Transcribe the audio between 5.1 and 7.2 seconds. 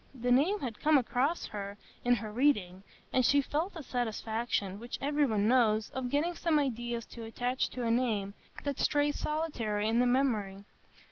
one knows, of getting some ideas